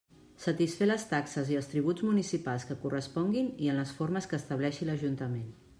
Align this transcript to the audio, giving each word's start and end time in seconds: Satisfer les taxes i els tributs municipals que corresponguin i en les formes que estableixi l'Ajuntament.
Satisfer 0.43 0.87
les 0.87 1.03
taxes 1.11 1.51
i 1.55 1.59
els 1.59 1.69
tributs 1.73 2.07
municipals 2.07 2.67
que 2.71 2.79
corresponguin 2.87 3.55
i 3.67 3.73
en 3.75 3.79
les 3.83 3.95
formes 4.01 4.31
que 4.33 4.41
estableixi 4.45 4.91
l'Ajuntament. 4.91 5.49